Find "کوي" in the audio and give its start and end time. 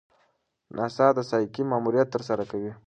2.51-2.71